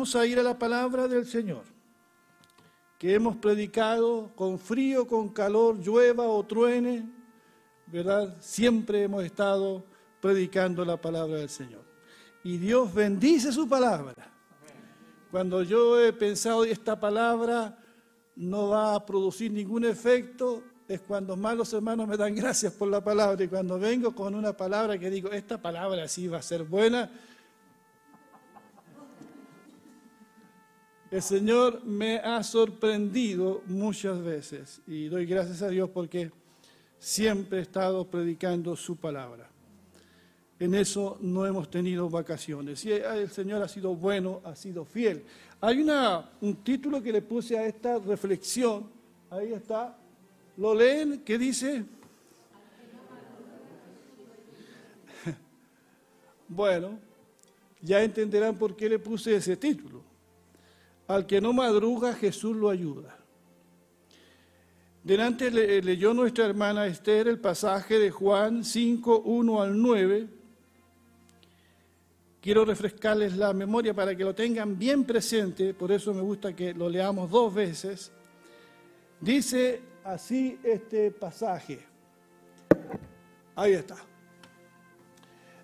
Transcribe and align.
vamos 0.00 0.16
a 0.16 0.24
ir 0.24 0.38
a 0.38 0.42
la 0.42 0.58
palabra 0.58 1.06
del 1.06 1.26
Señor, 1.26 1.62
que 2.98 3.12
hemos 3.12 3.36
predicado 3.36 4.30
con 4.34 4.58
frío, 4.58 5.06
con 5.06 5.28
calor, 5.28 5.78
llueva 5.78 6.26
o 6.26 6.42
truene, 6.42 7.06
¿verdad? 7.86 8.34
Siempre 8.40 9.02
hemos 9.02 9.22
estado 9.22 9.84
predicando 10.18 10.86
la 10.86 10.98
palabra 10.98 11.36
del 11.36 11.50
Señor. 11.50 11.82
Y 12.42 12.56
Dios 12.56 12.94
bendice 12.94 13.52
su 13.52 13.68
palabra. 13.68 14.14
Cuando 15.30 15.62
yo 15.62 16.00
he 16.00 16.14
pensado 16.14 16.64
esta 16.64 16.98
palabra 16.98 17.78
no 18.36 18.68
va 18.68 18.94
a 18.94 19.04
producir 19.04 19.52
ningún 19.52 19.84
efecto, 19.84 20.62
es 20.88 21.02
cuando 21.02 21.36
más 21.36 21.54
los 21.58 21.70
hermanos 21.74 22.08
me 22.08 22.16
dan 22.16 22.34
gracias 22.34 22.72
por 22.72 22.88
la 22.88 23.04
palabra 23.04 23.44
y 23.44 23.48
cuando 23.48 23.78
vengo 23.78 24.14
con 24.14 24.34
una 24.34 24.56
palabra 24.56 24.98
que 24.98 25.10
digo, 25.10 25.30
esta 25.30 25.60
palabra 25.60 26.08
sí 26.08 26.26
va 26.26 26.38
a 26.38 26.42
ser 26.42 26.64
buena, 26.64 27.10
el 31.10 31.22
Señor 31.22 31.84
me 31.84 32.18
ha 32.18 32.42
sorprendido 32.42 33.62
muchas 33.66 34.22
veces 34.22 34.80
y 34.86 35.08
doy 35.08 35.26
gracias 35.26 35.62
a 35.62 35.68
Dios 35.68 35.90
porque 35.90 36.30
siempre 36.98 37.58
he 37.58 37.62
estado 37.62 38.06
predicando 38.06 38.76
su 38.76 38.96
palabra. 38.96 39.48
En 40.58 40.74
eso 40.74 41.16
no 41.20 41.46
hemos 41.46 41.70
tenido 41.70 42.10
vacaciones. 42.10 42.84
Y 42.84 42.92
el 42.92 43.30
Señor 43.30 43.62
ha 43.62 43.68
sido 43.68 43.94
bueno, 43.94 44.42
ha 44.44 44.54
sido 44.54 44.84
fiel. 44.84 45.24
Hay 45.60 45.80
una, 45.80 46.30
un 46.42 46.56
título 46.56 47.02
que 47.02 47.12
le 47.12 47.22
puse 47.22 47.58
a 47.58 47.66
esta 47.66 47.98
reflexión. 47.98 48.84
Ahí 49.30 49.52
está, 49.54 49.96
¿Lo 50.60 50.74
leen? 50.74 51.22
¿Qué 51.24 51.38
dice? 51.38 51.84
Bueno, 56.46 56.98
ya 57.80 58.02
entenderán 58.02 58.56
por 58.56 58.76
qué 58.76 58.88
le 58.88 58.98
puse 58.98 59.36
ese 59.36 59.56
título. 59.56 59.99
Al 61.10 61.26
que 61.26 61.40
no 61.40 61.52
madruga, 61.52 62.14
Jesús 62.14 62.56
lo 62.56 62.70
ayuda. 62.70 63.18
Delante 65.02 65.50
leyó 65.50 66.14
nuestra 66.14 66.46
hermana 66.46 66.86
Esther 66.86 67.26
el 67.26 67.40
pasaje 67.40 67.98
de 67.98 68.12
Juan 68.12 68.62
5, 68.64 69.22
1 69.24 69.60
al 69.60 69.82
9. 69.82 70.28
Quiero 72.40 72.64
refrescarles 72.64 73.36
la 73.36 73.52
memoria 73.52 73.92
para 73.92 74.14
que 74.14 74.22
lo 74.22 74.36
tengan 74.36 74.78
bien 74.78 75.02
presente, 75.02 75.74
por 75.74 75.90
eso 75.90 76.14
me 76.14 76.22
gusta 76.22 76.54
que 76.54 76.72
lo 76.74 76.88
leamos 76.88 77.28
dos 77.28 77.52
veces. 77.52 78.12
Dice 79.20 79.82
así 80.04 80.60
este 80.62 81.10
pasaje. 81.10 81.80
Ahí 83.56 83.72
está. 83.72 83.96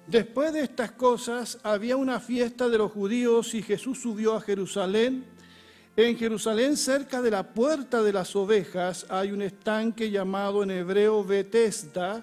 Después 0.09 0.53
de 0.53 0.63
estas 0.63 0.91
cosas 0.91 1.61
había 1.63 1.97
una 1.97 2.19
fiesta 2.19 2.69
de 2.69 2.79
los 2.79 2.91
judíos 2.91 3.55
y 3.55 3.63
Jesús 3.63 4.01
subió 4.01 4.35
a 4.35 4.41
Jerusalén. 4.41 5.36
En 5.97 6.19
Jerusalén, 6.19 6.77
cerca 6.77 7.23
de 7.23 7.31
la 7.31 7.55
puerta 7.55 8.03
de 8.03 8.13
las 8.13 8.37
ovejas, 8.37 9.07
hay 9.09 9.33
un 9.33 9.41
estanque 9.41 10.11
llamado 10.11 10.63
en 10.63 10.71
hebreo 10.71 11.25
Betesda, 11.25 12.23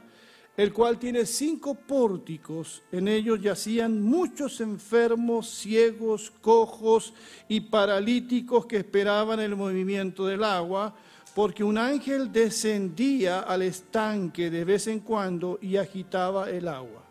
el 0.56 0.72
cual 0.72 1.00
tiene 1.00 1.26
cinco 1.26 1.74
pórticos. 1.74 2.84
En 2.92 3.08
ellos 3.08 3.42
yacían 3.42 4.00
muchos 4.00 4.62
enfermos, 4.62 5.50
ciegos, 5.50 6.32
cojos 6.40 7.16
y 7.48 7.62
paralíticos 7.62 8.68
que 8.68 8.78
esperaban 8.78 9.40
el 9.40 9.56
movimiento 9.56 10.28
del 10.28 10.44
agua 10.44 10.94
porque 11.34 11.64
un 11.64 11.80
ángel 11.80 12.32
descendía 12.32 13.40
al 13.40 13.64
estanque 13.64 14.52
de 14.52 14.66
vez 14.66 14.86
en 14.86 15.00
cuando 15.00 15.58
y 15.60 15.78
agitaba 15.78 16.48
el 16.52 16.68
agua. 16.68 17.04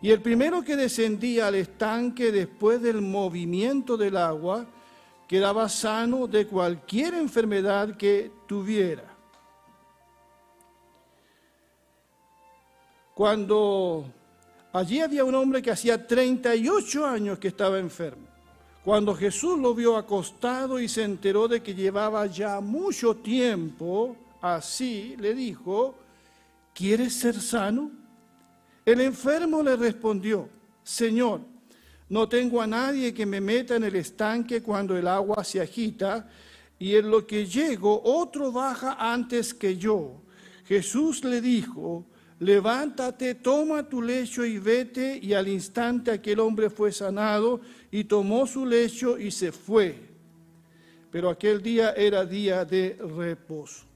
Y 0.00 0.10
el 0.10 0.20
primero 0.20 0.64
que 0.64 0.74
descendía 0.74 1.46
al 1.46 1.54
estanque 1.54 2.32
después 2.32 2.82
del 2.82 3.02
movimiento 3.02 3.96
del 3.96 4.16
agua 4.16 4.66
quedaba 5.32 5.66
sano 5.66 6.26
de 6.26 6.46
cualquier 6.46 7.14
enfermedad 7.14 7.96
que 7.96 8.30
tuviera. 8.46 9.16
Cuando 13.14 14.04
allí 14.74 15.00
había 15.00 15.24
un 15.24 15.34
hombre 15.34 15.62
que 15.62 15.70
hacía 15.70 16.06
38 16.06 17.06
años 17.06 17.38
que 17.38 17.48
estaba 17.48 17.78
enfermo. 17.78 18.26
Cuando 18.84 19.14
Jesús 19.14 19.58
lo 19.58 19.74
vio 19.74 19.96
acostado 19.96 20.78
y 20.78 20.86
se 20.86 21.02
enteró 21.02 21.48
de 21.48 21.62
que 21.62 21.74
llevaba 21.74 22.26
ya 22.26 22.60
mucho 22.60 23.16
tiempo 23.16 24.14
así, 24.42 25.16
le 25.18 25.32
dijo, 25.32 25.94
¿quieres 26.74 27.14
ser 27.14 27.40
sano? 27.40 27.90
El 28.84 29.00
enfermo 29.00 29.62
le 29.62 29.76
respondió, 29.76 30.50
Señor, 30.84 31.40
no 32.12 32.28
tengo 32.28 32.60
a 32.60 32.66
nadie 32.66 33.14
que 33.14 33.24
me 33.24 33.40
meta 33.40 33.76
en 33.76 33.84
el 33.84 33.96
estanque 33.96 34.60
cuando 34.60 34.98
el 34.98 35.08
agua 35.08 35.42
se 35.44 35.62
agita, 35.62 36.28
y 36.78 36.94
en 36.94 37.10
lo 37.10 37.26
que 37.26 37.46
llego 37.46 38.02
otro 38.04 38.52
baja 38.52 38.98
antes 38.98 39.54
que 39.54 39.78
yo. 39.78 40.20
Jesús 40.66 41.24
le 41.24 41.40
dijo, 41.40 42.04
levántate, 42.38 43.36
toma 43.36 43.88
tu 43.88 44.02
lecho 44.02 44.44
y 44.44 44.58
vete, 44.58 45.18
y 45.22 45.32
al 45.32 45.48
instante 45.48 46.10
aquel 46.10 46.40
hombre 46.40 46.68
fue 46.68 46.92
sanado 46.92 47.62
y 47.90 48.04
tomó 48.04 48.46
su 48.46 48.66
lecho 48.66 49.18
y 49.18 49.30
se 49.30 49.50
fue. 49.50 49.98
Pero 51.10 51.30
aquel 51.30 51.62
día 51.62 51.92
era 51.92 52.26
día 52.26 52.66
de 52.66 52.98
reposo. 53.16 53.86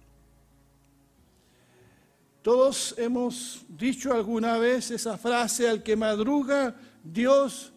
Todos 2.41 2.95
hemos 2.97 3.67
dicho 3.69 4.15
alguna 4.15 4.57
vez 4.57 4.91
esa 4.91 5.19
frase, 5.19 5.69
al 5.69 5.83
que 5.83 5.97
madruga, 5.97 6.75
Dios 7.05 7.75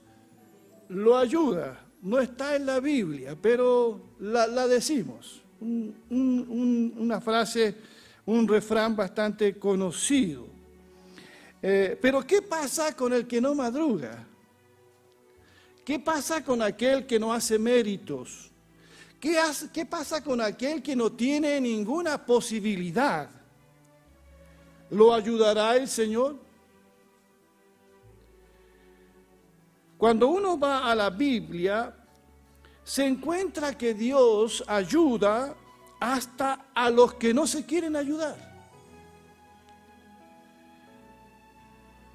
lo 0.90 1.18
ayuda. 1.18 1.86
No 2.02 2.20
está 2.20 2.56
en 2.56 2.66
la 2.66 2.80
Biblia, 2.80 3.36
pero 3.42 4.00
la, 4.20 4.68
decimos. 4.68 5.42
una 5.60 7.20
frase, 7.20 7.76
un 8.26 8.48
refrán 8.48 8.96
bastante 8.96 9.58
conocido. 9.58 10.48
Eh, 11.62 11.98
pero 12.02 12.26
¿qué 12.26 12.42
pasa 12.42 12.96
con 12.96 13.14
el 13.14 13.28
que 13.28 13.42
no 13.42 13.54
madruga? 13.54 14.26
¿Qué 15.84 16.00
pasa 16.00 16.44
con 16.44 16.62
aquel 16.62 17.06
que 17.06 17.20
no 17.20 17.34
hace 17.34 17.60
méritos? 17.60 18.50
¿Qué, 19.20 19.38
¿Qué, 19.74 19.86
pasa 19.86 20.24
con 20.24 20.40
aquel 20.40 20.82
que 20.82 20.96
no 20.96 21.12
tiene 21.12 21.60
ninguna 21.60 22.26
posibilidad? 22.26 23.30
¿Lo 24.90 25.14
ayudará 25.14 25.76
el 25.76 25.90
Señor? 25.90 26.49
Cuando 30.00 30.30
uno 30.30 30.58
va 30.58 30.90
a 30.90 30.96
la 30.96 31.10
Biblia, 31.10 31.94
se 32.86 33.06
encuentra 33.06 33.78
que 33.78 33.94
Dios 33.94 34.64
ayuda 34.66 35.54
hasta 36.00 36.68
a 36.74 36.90
los 36.90 37.16
que 37.16 37.34
no 37.34 37.46
se 37.46 37.66
quieren 37.66 37.98
ayudar. 37.98 38.38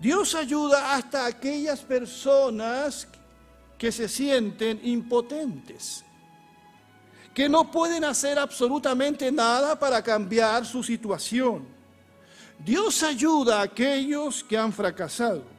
Dios 0.01 0.35
ayuda 0.35 0.95
hasta 0.95 1.25
a 1.25 1.27
aquellas 1.27 1.81
personas 1.81 3.07
que 3.77 3.93
se 3.93 4.09
sienten 4.09 4.81
impotentes, 4.83 6.07
que 7.35 7.51
no 7.51 7.71
pueden 7.71 8.05
hacer 8.05 8.39
absolutamente 8.39 9.31
nada 9.31 9.79
para 9.79 10.03
cambiar 10.03 10.65
su 10.65 10.83
situación. 10.83 11.67
Dios 12.65 13.03
ayuda 13.03 13.61
a 13.61 13.65
aquellos 13.65 14.43
que 14.43 14.57
han 14.57 14.73
fracasado. 14.73 15.54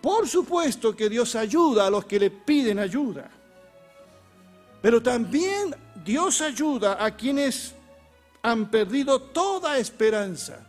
Por 0.00 0.28
supuesto 0.28 0.94
que 0.94 1.08
Dios 1.08 1.34
ayuda 1.34 1.86
a 1.86 1.90
los 1.90 2.04
que 2.04 2.18
le 2.18 2.30
piden 2.30 2.78
ayuda. 2.78 3.30
Pero 4.80 5.02
también 5.02 5.74
Dios 6.04 6.40
ayuda 6.40 7.04
a 7.04 7.16
quienes 7.16 7.74
han 8.42 8.70
perdido 8.70 9.20
toda 9.20 9.78
esperanza, 9.78 10.64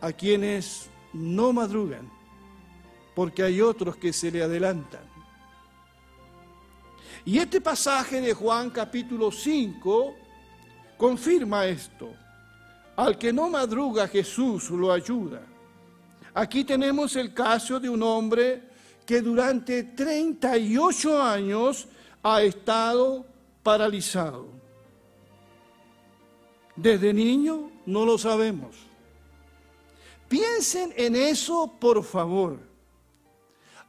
a 0.00 0.12
quienes 0.12 0.88
no 1.12 1.52
madrugan 1.52 2.22
porque 3.14 3.42
hay 3.42 3.60
otros 3.60 3.96
que 3.96 4.12
se 4.12 4.30
le 4.30 4.42
adelantan. 4.42 5.02
Y 7.24 7.38
este 7.38 7.60
pasaje 7.60 8.20
de 8.20 8.34
Juan 8.34 8.70
capítulo 8.70 9.30
5 9.30 10.14
confirma 10.96 11.66
esto. 11.66 12.12
Al 12.96 13.16
que 13.16 13.32
no 13.32 13.48
madruga 13.48 14.08
Jesús 14.08 14.70
lo 14.70 14.92
ayuda. 14.92 15.42
Aquí 16.34 16.64
tenemos 16.64 17.14
el 17.16 17.34
caso 17.34 17.78
de 17.78 17.88
un 17.88 18.02
hombre 18.02 18.62
que 19.04 19.20
durante 19.20 19.82
38 19.82 21.22
años 21.22 21.86
ha 22.22 22.42
estado 22.42 23.26
paralizado. 23.62 24.46
Desde 26.74 27.12
niño 27.12 27.70
no 27.84 28.06
lo 28.06 28.16
sabemos. 28.16 28.76
Piensen 30.28 30.94
en 30.96 31.14
eso, 31.14 31.70
por 31.78 32.02
favor. 32.02 32.58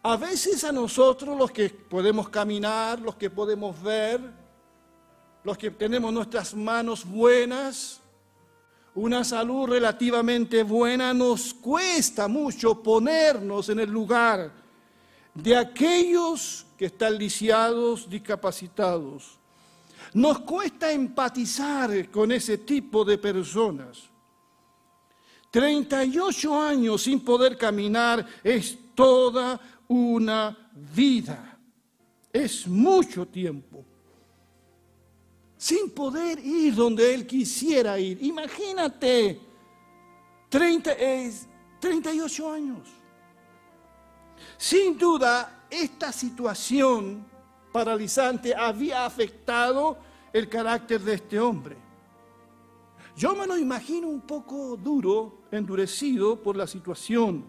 A 0.01 0.17
veces 0.17 0.65
a 0.65 0.73
nosotros 0.73 1.37
los 1.37 1.51
que 1.51 1.69
podemos 1.69 2.27
caminar, 2.27 2.99
los 2.99 3.15
que 3.15 3.29
podemos 3.29 3.81
ver, 3.81 4.19
los 5.45 5.57
que 5.57 5.71
tenemos 5.71 6.11
nuestras 6.11 6.53
manos 6.53 7.05
buenas, 7.05 8.01
una 8.95 9.23
salud 9.23 9.69
relativamente 9.69 10.63
buena, 10.63 11.13
nos 11.13 11.53
cuesta 11.53 12.27
mucho 12.27 12.81
ponernos 12.81 13.69
en 13.69 13.79
el 13.79 13.89
lugar 13.89 14.51
de 15.33 15.55
aquellos 15.55 16.65
que 16.77 16.85
están 16.85 17.17
lisiados, 17.17 18.09
discapacitados. 18.09 19.39
Nos 20.13 20.39
cuesta 20.39 20.91
empatizar 20.91 22.09
con 22.11 22.31
ese 22.31 22.59
tipo 22.59 23.03
de 23.03 23.17
personas. 23.17 24.09
38 25.49 26.61
años 26.61 27.03
sin 27.03 27.19
poder 27.21 27.57
caminar 27.57 28.25
es 28.43 28.77
toda 28.93 29.59
una 29.87 30.71
vida. 30.95 31.57
Es 32.31 32.67
mucho 32.67 33.27
tiempo. 33.27 33.85
Sin 35.63 35.91
poder 35.91 36.45
ir 36.45 36.75
donde 36.75 37.13
él 37.15 37.25
quisiera 37.25 37.97
ir. 37.97 38.21
Imagínate, 38.21 39.39
30, 40.49 40.91
38 41.79 42.51
años. 42.51 42.89
Sin 44.57 44.97
duda, 44.97 45.63
esta 45.69 46.11
situación 46.11 47.25
paralizante 47.71 48.53
había 48.53 49.05
afectado 49.05 49.97
el 50.33 50.49
carácter 50.49 50.99
de 50.99 51.13
este 51.13 51.39
hombre. 51.39 51.77
Yo 53.15 53.33
me 53.33 53.47
lo 53.47 53.57
imagino 53.57 54.09
un 54.09 54.19
poco 54.19 54.75
duro, 54.75 55.43
endurecido 55.49 56.43
por 56.43 56.57
la 56.57 56.67
situación. 56.67 57.45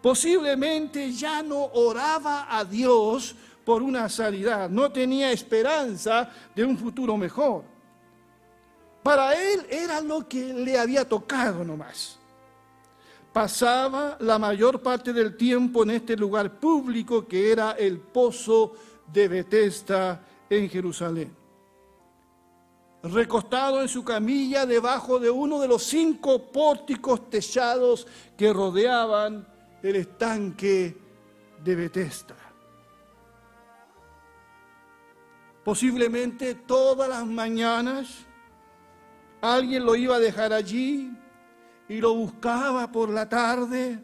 Posiblemente 0.00 1.10
ya 1.10 1.42
no 1.42 1.64
oraba 1.64 2.46
a 2.56 2.64
Dios 2.64 3.34
por 3.68 3.82
una 3.82 4.08
sanidad, 4.08 4.70
no 4.70 4.90
tenía 4.90 5.30
esperanza 5.30 6.30
de 6.56 6.64
un 6.64 6.78
futuro 6.78 7.18
mejor. 7.18 7.64
Para 9.02 9.34
él 9.34 9.66
era 9.68 10.00
lo 10.00 10.26
que 10.26 10.54
le 10.54 10.78
había 10.78 11.06
tocado 11.06 11.62
nomás. 11.62 12.18
Pasaba 13.30 14.16
la 14.20 14.38
mayor 14.38 14.80
parte 14.80 15.12
del 15.12 15.36
tiempo 15.36 15.82
en 15.82 15.90
este 15.90 16.16
lugar 16.16 16.58
público 16.58 17.28
que 17.28 17.52
era 17.52 17.72
el 17.72 17.98
pozo 17.98 18.72
de 19.12 19.28
Bethesda 19.28 20.18
en 20.48 20.70
Jerusalén. 20.70 21.36
Recostado 23.02 23.82
en 23.82 23.88
su 23.88 24.02
camilla 24.02 24.64
debajo 24.64 25.18
de 25.18 25.28
uno 25.28 25.60
de 25.60 25.68
los 25.68 25.82
cinco 25.82 26.50
pórticos 26.50 27.28
techados 27.28 28.06
que 28.34 28.50
rodeaban 28.50 29.46
el 29.82 29.96
estanque 29.96 30.96
de 31.62 31.76
Bethesda. 31.76 32.47
Posiblemente 35.68 36.54
todas 36.54 37.10
las 37.10 37.26
mañanas 37.26 38.24
alguien 39.42 39.84
lo 39.84 39.96
iba 39.96 40.16
a 40.16 40.18
dejar 40.18 40.50
allí 40.54 41.12
y 41.90 42.00
lo 42.00 42.14
buscaba 42.14 42.90
por 42.90 43.10
la 43.10 43.28
tarde 43.28 43.98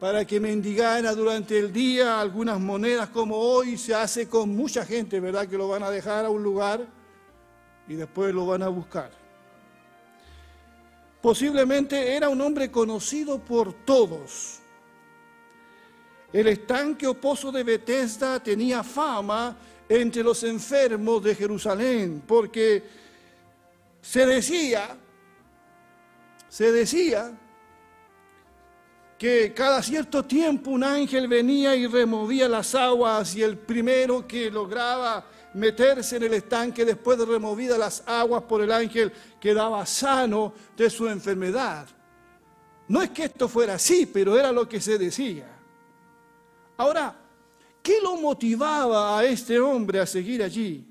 para 0.00 0.24
que 0.24 0.40
mendigara 0.40 1.14
durante 1.14 1.56
el 1.56 1.72
día 1.72 2.20
algunas 2.20 2.58
monedas 2.58 3.10
como 3.10 3.36
hoy 3.36 3.78
se 3.78 3.94
hace 3.94 4.28
con 4.28 4.48
mucha 4.56 4.84
gente, 4.84 5.20
¿verdad? 5.20 5.46
Que 5.46 5.56
lo 5.56 5.68
van 5.68 5.84
a 5.84 5.90
dejar 5.90 6.24
a 6.24 6.30
un 6.30 6.42
lugar 6.42 6.84
y 7.86 7.94
después 7.94 8.34
lo 8.34 8.44
van 8.46 8.64
a 8.64 8.68
buscar. 8.68 9.12
Posiblemente 11.22 12.16
era 12.16 12.28
un 12.28 12.40
hombre 12.40 12.72
conocido 12.72 13.38
por 13.38 13.72
todos. 13.72 14.58
El 16.32 16.48
estanque 16.48 17.06
o 17.06 17.14
pozo 17.14 17.52
de 17.52 17.62
Bethesda 17.62 18.42
tenía 18.42 18.82
fama 18.82 19.56
entre 19.88 20.22
los 20.22 20.42
enfermos 20.42 21.22
de 21.22 21.34
Jerusalén, 21.34 22.22
porque 22.26 22.82
se 24.00 24.26
decía, 24.26 24.96
se 26.48 26.72
decía 26.72 27.32
que 29.18 29.52
cada 29.52 29.82
cierto 29.82 30.24
tiempo 30.24 30.70
un 30.70 30.84
ángel 30.84 31.26
venía 31.26 31.74
y 31.74 31.86
removía 31.86 32.48
las 32.48 32.74
aguas 32.74 33.34
y 33.34 33.42
el 33.42 33.58
primero 33.58 34.26
que 34.28 34.50
lograba 34.50 35.24
meterse 35.54 36.16
en 36.16 36.24
el 36.24 36.34
estanque 36.34 36.84
después 36.84 37.18
de 37.18 37.24
removidas 37.24 37.78
las 37.78 38.02
aguas 38.06 38.42
por 38.44 38.62
el 38.62 38.70
ángel 38.70 39.12
quedaba 39.40 39.84
sano 39.86 40.52
de 40.76 40.88
su 40.88 41.08
enfermedad. 41.08 41.88
No 42.86 43.02
es 43.02 43.10
que 43.10 43.24
esto 43.24 43.48
fuera 43.48 43.74
así, 43.74 44.06
pero 44.06 44.38
era 44.38 44.52
lo 44.52 44.68
que 44.68 44.80
se 44.80 44.96
decía. 44.98 45.48
Ahora, 46.76 47.14
¿qué 47.88 48.02
lo 48.02 48.16
motivaba 48.16 49.18
a 49.18 49.24
este 49.24 49.58
hombre 49.58 49.98
a 49.98 50.04
seguir 50.04 50.42
allí? 50.42 50.84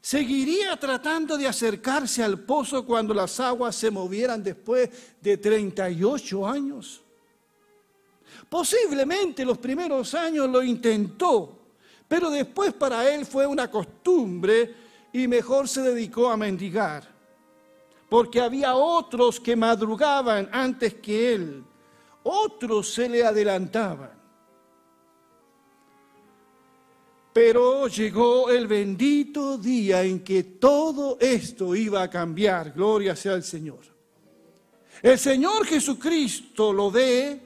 ¿Seguiría 0.00 0.76
tratando 0.76 1.38
de 1.38 1.46
acercarse 1.46 2.20
al 2.20 2.40
pozo 2.40 2.84
cuando 2.84 3.14
las 3.14 3.38
aguas 3.38 3.76
se 3.76 3.92
movieran 3.92 4.42
después 4.42 4.90
de 5.20 5.36
38 5.36 6.48
años? 6.48 7.00
Posiblemente 8.48 9.44
los 9.44 9.58
primeros 9.58 10.14
años 10.14 10.48
lo 10.48 10.64
intentó, 10.64 11.56
pero 12.08 12.28
después 12.28 12.72
para 12.72 13.08
él 13.08 13.24
fue 13.26 13.46
una 13.46 13.70
costumbre 13.70 14.74
y 15.12 15.28
mejor 15.28 15.68
se 15.68 15.82
dedicó 15.82 16.28
a 16.28 16.36
mendigar, 16.36 17.08
porque 18.08 18.40
había 18.40 18.74
otros 18.74 19.38
que 19.38 19.54
madrugaban 19.54 20.48
antes 20.50 20.94
que 20.94 21.34
él, 21.34 21.64
otros 22.24 22.92
se 22.92 23.08
le 23.08 23.24
adelantaban. 23.24 24.19
Pero 27.32 27.86
llegó 27.86 28.50
el 28.50 28.66
bendito 28.66 29.56
día 29.56 30.02
en 30.02 30.24
que 30.24 30.42
todo 30.42 31.16
esto 31.20 31.76
iba 31.76 32.02
a 32.02 32.10
cambiar. 32.10 32.72
Gloria 32.72 33.14
sea 33.14 33.34
al 33.34 33.44
Señor. 33.44 33.80
El 35.00 35.18
Señor 35.18 35.64
Jesucristo 35.64 36.72
lo 36.72 36.90
ve, 36.90 37.40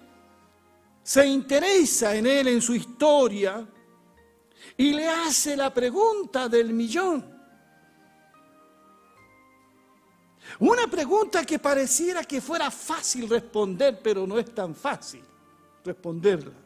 se 1.03 1.27
interesa 1.27 2.17
en 2.17 2.27
él, 2.27 2.49
en 2.49 2.63
su 2.63 2.75
historia, 2.75 3.65
y 4.77 4.93
le 4.93 5.07
hace 5.07 5.57
la 5.57 5.73
pregunta 5.73 6.49
del 6.49 6.73
millón. 6.73 7.33
Una 10.61 10.87
pregunta 10.87 11.45
que 11.45 11.59
pareciera 11.59 12.25
que 12.25 12.41
fuera 12.41 12.71
fácil 12.71 13.29
responder, 13.29 14.01
pero 14.03 14.27
no 14.27 14.39
es 14.39 14.53
tan 14.55 14.75
fácil 14.75 15.23
responderla. 15.85 16.64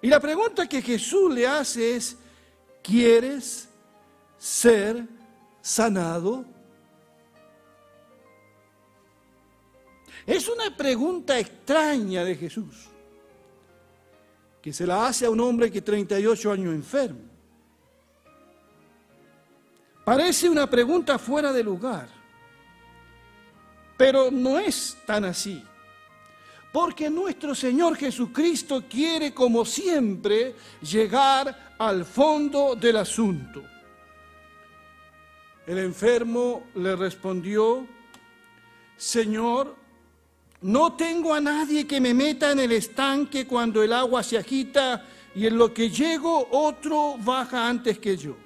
Y 0.00 0.08
la 0.08 0.20
pregunta 0.20 0.68
que 0.68 0.80
Jesús 0.80 1.32
le 1.32 1.46
hace 1.46 1.96
es, 1.96 2.16
¿quieres 2.82 3.68
ser 4.38 5.04
sanado? 5.60 6.44
Es 10.24 10.48
una 10.48 10.76
pregunta 10.76 11.38
extraña 11.38 12.22
de 12.22 12.36
Jesús, 12.36 12.88
que 14.62 14.72
se 14.72 14.86
la 14.86 15.06
hace 15.06 15.26
a 15.26 15.30
un 15.30 15.40
hombre 15.40 15.70
que 15.70 15.80
38 15.80 16.52
años 16.52 16.74
enfermo. 16.74 17.20
Parece 20.04 20.48
una 20.48 20.68
pregunta 20.68 21.18
fuera 21.18 21.52
de 21.52 21.62
lugar, 21.62 22.08
pero 23.96 24.30
no 24.30 24.58
es 24.58 24.96
tan 25.06 25.24
así. 25.24 25.62
Porque 26.80 27.10
nuestro 27.10 27.56
Señor 27.56 27.96
Jesucristo 27.96 28.84
quiere, 28.88 29.34
como 29.34 29.64
siempre, 29.64 30.54
llegar 30.80 31.74
al 31.76 32.04
fondo 32.04 32.76
del 32.76 32.98
asunto. 32.98 33.64
El 35.66 35.78
enfermo 35.78 36.68
le 36.76 36.94
respondió, 36.94 37.84
Señor, 38.96 39.74
no 40.60 40.92
tengo 40.92 41.34
a 41.34 41.40
nadie 41.40 41.84
que 41.84 42.00
me 42.00 42.14
meta 42.14 42.52
en 42.52 42.60
el 42.60 42.70
estanque 42.70 43.44
cuando 43.44 43.82
el 43.82 43.92
agua 43.92 44.22
se 44.22 44.38
agita 44.38 45.04
y 45.34 45.48
en 45.48 45.58
lo 45.58 45.74
que 45.74 45.90
llego 45.90 46.46
otro 46.52 47.16
baja 47.18 47.68
antes 47.68 47.98
que 47.98 48.16
yo. 48.16 48.36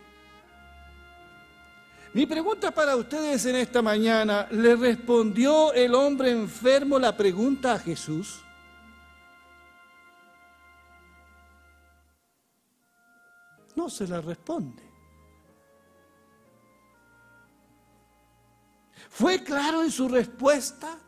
Mi 2.15 2.27
pregunta 2.27 2.71
para 2.71 2.95
ustedes 2.95 3.47
en 3.47 3.57
esta 3.57 3.81
mañana, 3.81 4.47
¿le 4.51 4.77
respondió 4.77 5.73
el 5.73 5.95
hombre 5.95 6.31
enfermo 6.31 6.99
la 6.99 7.17
pregunta 7.17 7.73
a 7.73 7.79
Jesús? 7.79 8.43
No 13.75 13.89
se 13.89 14.07
la 14.07 14.21
responde. 14.21 14.83
¿Fue 19.09 19.43
claro 19.43 19.83
en 19.83 19.91
su 19.91 20.07
respuesta? 20.07 20.99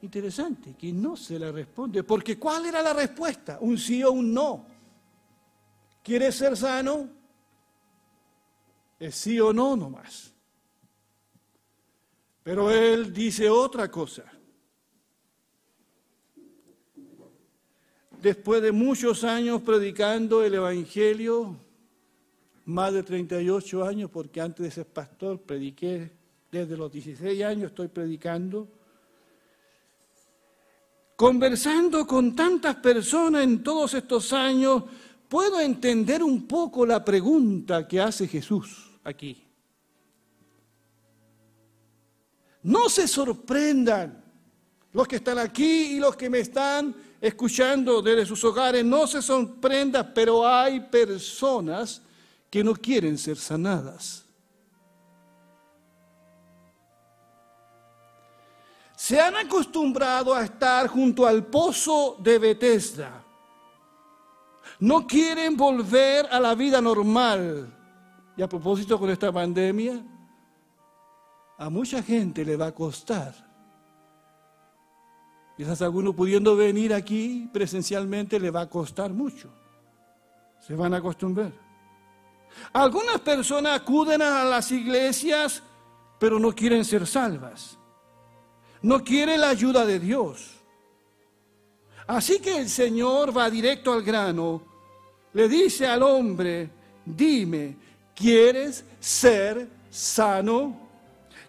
Interesante 0.00 0.74
que 0.78 0.94
no 0.94 1.14
se 1.14 1.38
la 1.38 1.52
responde, 1.52 2.02
porque 2.04 2.38
¿cuál 2.38 2.64
era 2.64 2.80
la 2.80 2.94
respuesta? 2.94 3.58
Un 3.60 3.76
sí 3.76 4.02
o 4.02 4.12
un 4.12 4.32
no. 4.32 4.71
¿Quieres 6.02 6.34
ser 6.34 6.56
sano? 6.56 7.08
Es 8.98 9.14
sí 9.14 9.38
o 9.40 9.52
no 9.52 9.76
nomás. 9.76 10.32
Pero 12.42 12.70
él 12.70 13.12
dice 13.12 13.48
otra 13.48 13.90
cosa. 13.90 14.24
Después 18.20 18.62
de 18.62 18.72
muchos 18.72 19.24
años 19.24 19.62
predicando 19.62 20.44
el 20.44 20.54
Evangelio, 20.54 21.56
más 22.66 22.92
de 22.92 23.02
38 23.02 23.84
años, 23.84 24.10
porque 24.10 24.40
antes 24.40 24.64
de 24.64 24.70
ser 24.70 24.86
pastor 24.86 25.40
prediqué 25.40 26.10
desde 26.50 26.76
los 26.76 26.92
16 26.92 27.42
años 27.42 27.70
estoy 27.70 27.88
predicando, 27.88 28.68
conversando 31.16 32.06
con 32.06 32.36
tantas 32.36 32.76
personas 32.76 33.42
en 33.42 33.62
todos 33.62 33.94
estos 33.94 34.32
años, 34.32 34.84
puedo 35.32 35.58
entender 35.60 36.22
un 36.22 36.46
poco 36.46 36.84
la 36.84 37.02
pregunta 37.02 37.88
que 37.88 37.98
hace 37.98 38.28
Jesús 38.28 38.90
aquí. 39.02 39.42
No 42.62 42.90
se 42.90 43.08
sorprendan 43.08 44.22
los 44.92 45.08
que 45.08 45.16
están 45.16 45.38
aquí 45.38 45.94
y 45.94 45.98
los 45.98 46.16
que 46.16 46.28
me 46.28 46.40
están 46.40 46.94
escuchando 47.18 48.02
desde 48.02 48.26
sus 48.26 48.44
hogares, 48.44 48.84
no 48.84 49.06
se 49.06 49.22
sorprendan, 49.22 50.12
pero 50.14 50.46
hay 50.46 50.80
personas 50.80 52.02
que 52.50 52.62
no 52.62 52.74
quieren 52.74 53.16
ser 53.16 53.38
sanadas. 53.38 54.26
Se 58.94 59.18
han 59.18 59.36
acostumbrado 59.36 60.34
a 60.34 60.44
estar 60.44 60.88
junto 60.88 61.26
al 61.26 61.46
pozo 61.46 62.18
de 62.20 62.38
Bethesda. 62.38 63.21
No 64.82 65.06
quieren 65.06 65.56
volver 65.56 66.26
a 66.28 66.40
la 66.40 66.56
vida 66.56 66.80
normal. 66.80 67.72
Y 68.36 68.42
a 68.42 68.48
propósito 68.48 68.98
con 68.98 69.10
esta 69.10 69.30
pandemia, 69.30 70.04
a 71.56 71.70
mucha 71.70 72.02
gente 72.02 72.44
le 72.44 72.56
va 72.56 72.66
a 72.66 72.72
costar. 72.72 73.32
Quizás 75.56 75.80
alguno 75.82 76.12
pudiendo 76.12 76.56
venir 76.56 76.92
aquí 76.92 77.48
presencialmente 77.52 78.40
le 78.40 78.50
va 78.50 78.62
a 78.62 78.68
costar 78.68 79.12
mucho. 79.12 79.50
Se 80.58 80.74
van 80.74 80.94
a 80.94 80.96
acostumbrar. 80.96 81.52
Algunas 82.72 83.20
personas 83.20 83.80
acuden 83.80 84.20
a 84.20 84.42
las 84.42 84.72
iglesias, 84.72 85.62
pero 86.18 86.40
no 86.40 86.52
quieren 86.52 86.84
ser 86.84 87.06
salvas. 87.06 87.78
No 88.80 89.04
quieren 89.04 89.42
la 89.42 89.50
ayuda 89.50 89.86
de 89.86 90.00
Dios. 90.00 90.56
Así 92.08 92.40
que 92.40 92.58
el 92.58 92.68
Señor 92.68 93.36
va 93.36 93.48
directo 93.48 93.92
al 93.92 94.02
grano. 94.02 94.71
Le 95.34 95.48
dice 95.48 95.86
al 95.86 96.02
hombre, 96.02 96.68
dime, 97.04 97.76
¿quieres 98.14 98.84
ser 99.00 99.68
sano? 99.90 100.76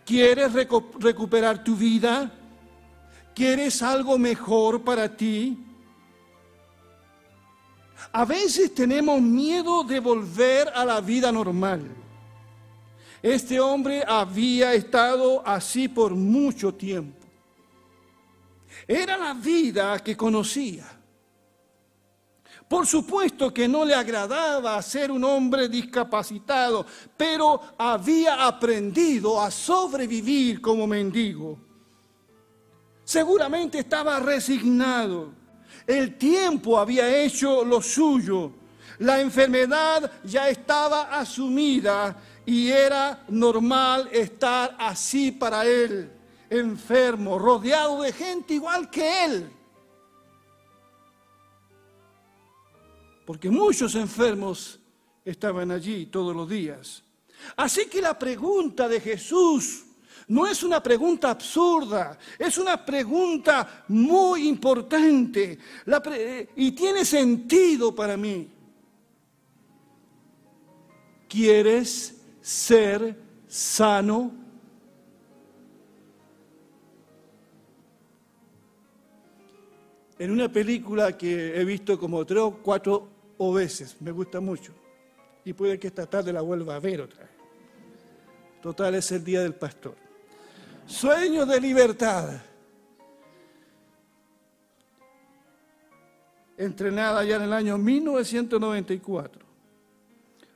¿Quieres 0.06 0.52
recuperar 0.54 1.64
tu 1.64 1.76
vida? 1.76 2.32
¿Quieres 3.34 3.82
algo 3.82 4.18
mejor 4.18 4.82
para 4.84 5.16
ti? 5.16 5.58
A 8.12 8.26
veces 8.26 8.74
tenemos 8.74 9.22
miedo 9.22 9.84
de 9.84 10.00
volver 10.00 10.70
a 10.70 10.86
la 10.86 11.02
vida 11.02 11.32
normal. 11.32 11.82
Este 13.22 13.60
hombre 13.60 14.04
había 14.06 14.74
estado 14.74 15.42
así 15.48 15.88
por 15.88 16.14
mucho 16.14 16.74
tiempo. 16.74 17.26
Era 18.88 19.18
la 19.18 19.34
vida 19.34 19.98
que 20.04 20.16
conocía. 20.18 20.86
Por 22.74 22.88
supuesto 22.88 23.54
que 23.54 23.68
no 23.68 23.86
le 23.86 23.94
agradaba 23.94 24.82
ser 24.82 25.12
un 25.12 25.24
hombre 25.24 25.70
discapacitado, 25.70 26.84
pero 27.16 27.62
había 27.78 28.48
aprendido 28.48 29.40
a 29.40 29.52
sobrevivir 29.52 30.60
como 30.60 30.88
mendigo. 30.88 31.60
Seguramente 33.04 33.78
estaba 33.78 34.20
resignado. 34.20 35.34
El 35.86 36.18
tiempo 36.18 36.80
había 36.80 37.16
hecho 37.16 37.64
lo 37.64 37.80
suyo. 37.80 38.54
La 38.98 39.22
enfermedad 39.22 40.12
ya 40.24 40.50
estaba 40.50 41.16
asumida 41.16 42.18
y 42.44 42.70
era 42.70 43.24
normal 43.30 44.10
estar 44.12 44.76
así 44.80 45.32
para 45.32 45.64
él, 45.64 46.12
enfermo, 46.50 47.38
rodeado 47.38 48.02
de 48.02 48.12
gente 48.12 48.56
igual 48.56 48.90
que 48.90 49.26
él. 49.26 49.63
Porque 53.26 53.50
muchos 53.50 53.96
enfermos 53.96 54.80
estaban 55.24 55.72
allí 55.72 56.08
todos 56.08 56.36
los 56.36 56.50
días. 56.50 57.04
Así 57.56 57.88
que 57.88 58.02
la 58.02 58.18
pregunta 58.18 58.88
de 58.88 59.00
Jesús 59.00 59.86
no 60.28 60.48
es 60.48 60.64
una 60.64 60.82
pregunta 60.82 61.32
absurda, 61.32 62.18
es 62.40 62.58
una 62.58 62.84
pregunta 62.86 63.86
muy 63.90 64.48
importante 64.48 65.58
y 66.56 66.72
tiene 66.72 67.04
sentido 67.04 67.94
para 67.94 68.16
mí. 68.16 68.50
¿Quieres 71.28 72.22
ser 72.42 73.18
sano? 73.48 74.32
En 80.20 80.32
una 80.32 80.50
película 80.50 81.18
que 81.18 81.60
he 81.60 81.66
visto 81.66 82.00
como 82.00 82.24
tres 82.24 82.40
o 82.40 82.52
cuatro 82.62 83.13
o 83.38 83.54
veces, 83.54 83.96
me 84.00 84.12
gusta 84.12 84.40
mucho. 84.40 84.74
Y 85.46 85.54
puede 85.54 85.80
que 85.80 85.88
esta 85.88 86.06
tarde 86.06 86.32
la 86.32 86.42
vuelva 86.42 86.76
a 86.76 86.80
ver 86.80 87.02
otra 87.02 87.22
vez. 87.22 87.32
Total 88.62 88.96
es 88.96 89.12
el 89.12 89.24
día 89.24 89.42
del 89.42 89.56
pastor. 89.56 89.96
Sueños 90.86 91.48
de 91.48 91.60
libertad. 91.60 92.42
Entrenada 96.58 97.24
ya 97.24 97.36
en 97.38 97.42
el 97.42 97.54
año 97.54 97.78
1994. 97.78 99.44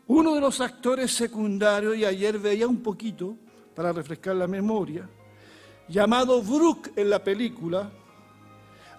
Uno 0.07 0.35
de 0.35 0.41
los 0.41 0.61
actores 0.61 1.11
secundarios, 1.11 1.97
y 1.97 2.05
ayer 2.05 2.39
veía 2.39 2.67
un 2.67 2.81
poquito 2.81 3.35
para 3.75 3.91
refrescar 3.91 4.35
la 4.37 4.47
memoria, 4.47 5.09
llamado 5.89 6.41
Brooke 6.41 6.93
en 6.95 7.09
la 7.09 7.21
película, 7.21 7.91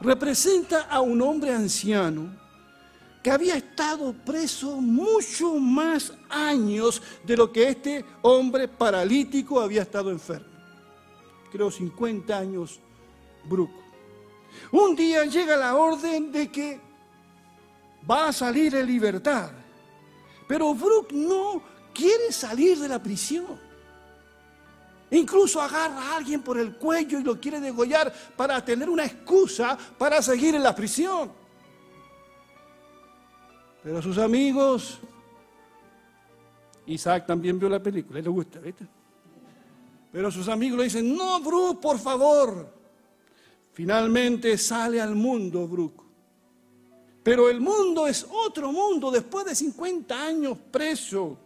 representa 0.00 0.82
a 0.82 1.00
un 1.00 1.23
hombre 1.23 1.54
anciano 1.54 2.48
que 3.22 3.30
había 3.30 3.56
estado 3.56 4.12
preso 4.12 4.76
mucho 4.80 5.54
más 5.54 6.12
años 6.28 7.02
de 7.25 7.37
lo 7.37 7.52
que 7.52 7.68
este 7.68 8.04
hombre 8.22 8.68
paralítico 8.68 9.60
había 9.60 9.82
estado 9.82 10.10
enfermo. 10.10 10.46
Creo 11.50 11.70
50 11.70 12.37
años, 12.37 12.80
Brooke. 13.44 13.88
Un 14.72 14.94
día 14.94 15.25
llega 15.25 15.56
la 15.56 15.75
orden 15.76 16.30
de 16.30 16.50
que 16.50 16.80
va 18.08 18.28
a 18.28 18.32
salir 18.32 18.75
en 18.75 18.87
libertad, 18.87 19.50
pero 20.46 20.75
Brooke 20.75 21.12
no 21.12 21.62
quiere 21.92 22.32
salir 22.32 22.78
de 22.78 22.88
la 22.88 23.02
prisión. 23.02 23.68
Incluso 25.10 25.60
agarra 25.60 26.12
a 26.12 26.16
alguien 26.16 26.42
por 26.42 26.58
el 26.58 26.76
cuello 26.76 27.18
y 27.18 27.22
lo 27.22 27.40
quiere 27.40 27.60
degollar 27.60 28.12
para 28.37 28.62
tener 28.62 28.88
una 28.90 29.06
excusa 29.06 29.76
para 29.96 30.20
seguir 30.20 30.54
en 30.54 30.62
la 30.62 30.75
prisión. 30.75 31.32
Pero 33.82 34.02
sus 34.02 34.18
amigos, 34.18 34.99
Isaac 36.87 37.26
también 37.26 37.58
vio 37.58 37.68
la 37.68 37.82
película, 37.82 38.20
le 38.20 38.28
gusta, 38.28 38.58
¿viste? 38.58 38.87
Pero 40.11 40.30
sus 40.30 40.49
amigos 40.49 40.78
le 40.78 40.85
dicen, 40.85 41.16
no, 41.16 41.40
Brooke, 41.40 41.80
por 41.80 41.99
favor. 41.99 42.78
Finalmente 43.73 44.58
sale 44.58 45.00
al 45.00 45.14
mundo 45.14 45.68
Brooke. 45.68 46.02
Pero 47.23 47.49
el 47.50 47.61
mundo 47.61 48.06
es 48.06 48.26
otro 48.28 48.73
mundo 48.73 49.11
después 49.11 49.44
de 49.44 49.54
50 49.54 50.20
años 50.20 50.56
preso. 50.70 51.38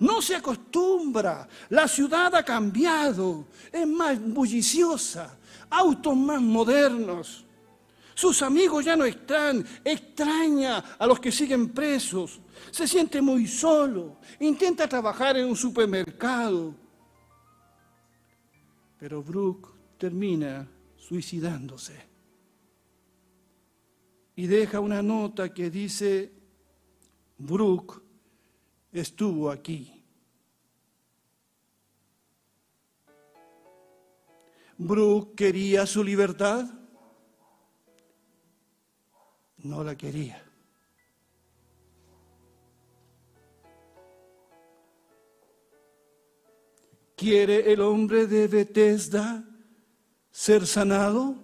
No 0.00 0.20
se 0.20 0.34
acostumbra. 0.34 1.48
La 1.68 1.86
ciudad 1.86 2.34
ha 2.34 2.44
cambiado. 2.44 3.46
Es 3.70 3.86
más 3.86 4.20
bulliciosa. 4.20 5.38
Autos 5.70 6.16
más 6.16 6.40
modernos. 6.40 7.44
Sus 8.22 8.40
amigos 8.42 8.84
ya 8.84 8.94
no 8.94 9.04
están. 9.04 9.66
Extraña 9.82 10.78
a 10.96 11.08
los 11.08 11.18
que 11.18 11.32
siguen 11.32 11.70
presos. 11.70 12.40
Se 12.70 12.86
siente 12.86 13.20
muy 13.20 13.48
solo. 13.48 14.20
Intenta 14.38 14.86
trabajar 14.86 15.38
en 15.38 15.46
un 15.46 15.56
supermercado. 15.56 16.72
Pero 18.96 19.24
Brooke 19.24 19.70
termina 19.98 20.68
suicidándose. 20.94 22.00
Y 24.36 24.46
deja 24.46 24.78
una 24.78 25.02
nota 25.02 25.52
que 25.52 25.68
dice, 25.68 26.32
Brooke 27.38 28.02
estuvo 28.92 29.50
aquí. 29.50 30.00
Brooke 34.78 35.34
quería 35.34 35.86
su 35.86 36.04
libertad. 36.04 36.81
No 39.62 39.84
la 39.84 39.96
quería. 39.96 40.42
¿Quiere 47.16 47.72
el 47.72 47.80
hombre 47.80 48.26
de 48.26 48.48
Bethesda 48.48 49.44
ser 50.32 50.66
sanado? 50.66 51.36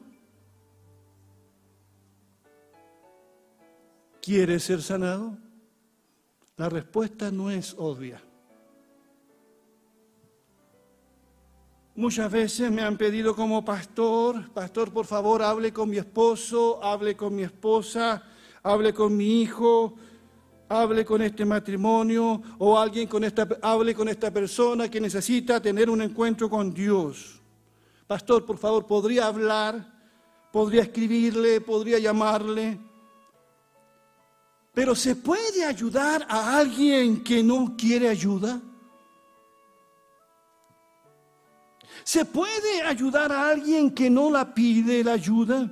¿Quiere 4.21 4.59
ser 4.59 4.83
sanado? 4.83 5.39
La 6.57 6.69
respuesta 6.69 7.31
no 7.31 7.51
es 7.53 7.77
obvia. 7.79 8.21
Muchas 11.99 12.31
veces 12.31 12.71
me 12.71 12.81
han 12.81 12.97
pedido 12.97 13.35
como 13.35 13.65
pastor, 13.65 14.53
pastor, 14.53 14.93
por 14.93 15.05
favor, 15.05 15.43
hable 15.43 15.73
con 15.73 15.91
mi 15.91 15.97
esposo, 15.97 16.79
hable 16.81 17.17
con 17.17 17.35
mi 17.35 17.43
esposa, 17.43 18.23
hable 18.63 18.95
con 18.95 19.17
mi 19.17 19.43
hijo, 19.43 19.97
hable 20.69 21.05
con 21.05 21.23
este 21.23 21.45
matrimonio 21.45 22.41
o 22.59 22.79
alguien 22.79 23.09
con 23.09 23.25
esta, 23.25 23.49
hable 23.61 23.97
con 23.97 24.09
esta 24.09 24.31
persona 24.31 24.89
que 24.89 25.01
necesita 25.01 25.61
tener 25.61 25.91
un 25.91 26.01
encuentro 26.01 26.49
con 26.49 26.73
Dios. 26.73 27.41
Pastor, 28.07 28.47
por 28.47 28.59
favor, 28.59 28.87
¿podría 28.87 29.27
hablar? 29.27 29.85
¿Podría 30.53 30.83
escribirle? 30.83 31.61
¿Podría 31.61 31.99
llamarle? 31.99 32.79
Pero 34.73 34.95
¿se 34.95 35.17
puede 35.17 35.65
ayudar 35.65 36.25
a 36.29 36.59
alguien 36.59 37.25
que 37.25 37.43
no 37.43 37.75
quiere 37.77 38.09
ayuda? 38.09 38.61
¿Se 42.09 42.25
puede 42.25 42.81
ayudar 42.85 43.31
a 43.31 43.51
alguien 43.51 43.91
que 43.91 44.09
no 44.09 44.31
la 44.31 44.55
pide 44.55 45.05
la 45.05 45.13
ayuda? 45.13 45.69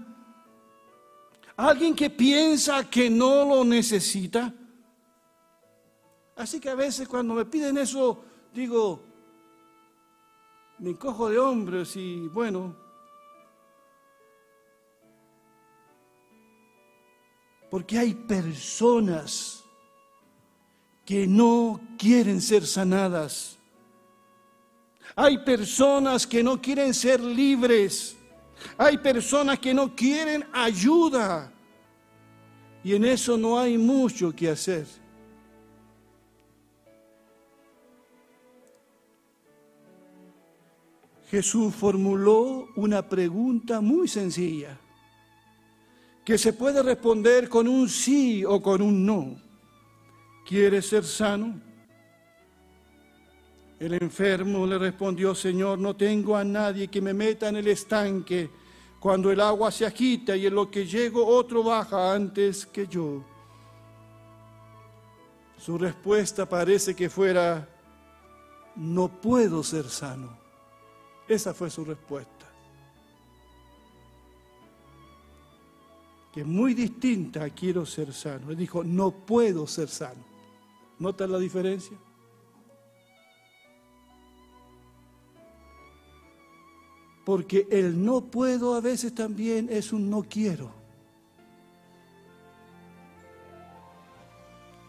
¿Alguien 1.56 1.96
que 1.96 2.10
piensa 2.10 2.90
que 2.90 3.08
no 3.08 3.46
lo 3.46 3.64
necesita? 3.64 4.52
Así 6.36 6.60
que 6.60 6.68
a 6.68 6.74
veces 6.74 7.08
cuando 7.08 7.32
me 7.32 7.46
piden 7.46 7.78
eso, 7.78 8.22
digo, 8.52 9.02
me 10.78 10.94
cojo 10.96 11.30
de 11.30 11.38
hombros 11.38 11.96
y 11.96 12.28
bueno, 12.28 12.76
porque 17.70 17.96
hay 17.96 18.12
personas 18.12 19.64
que 21.02 21.26
no 21.26 21.80
quieren 21.96 22.42
ser 22.42 22.66
sanadas. 22.66 23.55
Hay 25.18 25.38
personas 25.38 26.26
que 26.26 26.42
no 26.42 26.60
quieren 26.60 26.92
ser 26.92 27.20
libres. 27.20 28.14
Hay 28.76 28.98
personas 28.98 29.58
que 29.58 29.72
no 29.72 29.96
quieren 29.96 30.44
ayuda. 30.52 31.50
Y 32.84 32.94
en 32.94 33.06
eso 33.06 33.38
no 33.38 33.58
hay 33.58 33.78
mucho 33.78 34.30
que 34.36 34.50
hacer. 34.50 34.86
Jesús 41.30 41.74
formuló 41.74 42.68
una 42.76 43.08
pregunta 43.08 43.80
muy 43.80 44.06
sencilla, 44.06 44.78
que 46.24 46.38
se 46.38 46.52
puede 46.52 46.82
responder 46.82 47.48
con 47.48 47.66
un 47.66 47.88
sí 47.88 48.44
o 48.44 48.62
con 48.62 48.80
un 48.80 49.04
no. 49.04 49.36
¿Quieres 50.46 50.88
ser 50.88 51.04
sano? 51.04 51.60
El 53.78 53.92
enfermo 53.94 54.66
le 54.66 54.78
respondió, 54.78 55.34
Señor, 55.34 55.78
no 55.78 55.94
tengo 55.94 56.36
a 56.36 56.44
nadie 56.44 56.88
que 56.88 57.02
me 57.02 57.12
meta 57.12 57.48
en 57.48 57.56
el 57.56 57.68
estanque 57.68 58.48
cuando 58.98 59.30
el 59.30 59.40
agua 59.40 59.70
se 59.70 59.84
agita 59.84 60.34
y 60.34 60.46
en 60.46 60.54
lo 60.54 60.70
que 60.70 60.86
llego 60.86 61.26
otro 61.26 61.62
baja 61.62 62.14
antes 62.14 62.64
que 62.64 62.86
yo. 62.86 63.22
Su 65.58 65.76
respuesta 65.76 66.48
parece 66.48 66.96
que 66.96 67.10
fuera, 67.10 67.68
no 68.76 69.08
puedo 69.08 69.62
ser 69.62 69.88
sano. 69.88 70.38
Esa 71.28 71.52
fue 71.52 71.68
su 71.68 71.84
respuesta. 71.84 72.46
Que 76.32 76.40
es 76.40 76.46
muy 76.46 76.72
distinta 76.72 77.44
a 77.44 77.50
quiero 77.50 77.84
ser 77.84 78.12
sano. 78.12 78.50
Él 78.50 78.56
dijo, 78.56 78.82
no 78.82 79.10
puedo 79.10 79.66
ser 79.66 79.88
sano. 79.88 80.24
¿Notan 80.98 81.32
la 81.32 81.38
diferencia? 81.38 81.96
Porque 87.26 87.66
el 87.72 88.04
no 88.04 88.20
puedo 88.20 88.76
a 88.76 88.80
veces 88.80 89.12
también 89.12 89.66
es 89.68 89.92
un 89.92 90.08
no 90.08 90.22
quiero. 90.22 90.70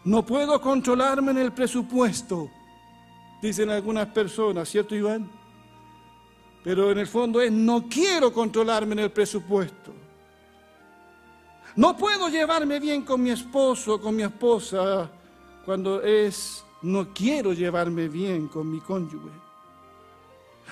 No 0.04 0.23
puedo 0.23 0.62
controlarme 0.62 1.32
en 1.32 1.39
el 1.39 1.52
presupuesto, 1.52 2.47
dicen 3.41 3.71
algunas 3.71 4.10
personas, 4.10 4.69
¿cierto 4.69 4.93
Iván? 4.93 5.28
Pero 6.63 6.91
en 6.91 7.00
el 7.00 7.08
fondo 7.08 7.41
es 7.41 7.52
no 7.52 7.89
quiero 7.89 8.32
controlarme 8.32 8.93
en 8.93 9.00
el 9.00 9.12
presupuesto. 9.12 9.91
No 11.76 11.97
puedo 11.97 12.30
llevarme 12.30 12.80
bien 12.80 13.02
con 13.02 13.23
mi 13.23 13.32
esposo 13.32 13.95
o 13.95 14.00
con 14.00 14.15
mi 14.15 14.21
esposa 14.21 15.10
cuando 15.65 16.04
es 16.04 16.63
no 16.84 17.12
quiero 17.15 17.52
llevarme 17.52 18.08
bien 18.08 18.47
con 18.47 18.69
mi 18.69 18.80
cónyuge. 18.80 19.46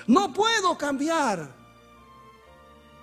No 0.06 0.32
puedo 0.32 0.76
cambiar 0.78 1.54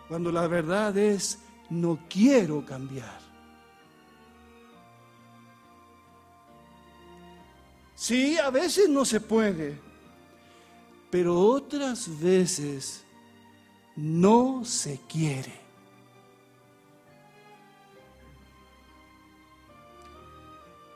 cuando 0.07 0.31
la 0.31 0.47
verdad 0.47 0.97
es 0.97 1.39
no 1.69 1.99
quiero 2.09 2.65
cambiar. 2.65 3.21
Sí, 7.95 8.37
a 8.37 8.49
veces 8.49 8.89
no 8.89 9.05
se 9.05 9.19
puede 9.21 9.93
pero 11.13 11.39
otras 11.39 12.19
veces 12.19 13.05
no 13.95 14.65
se 14.65 14.99
quiere. 15.07 15.53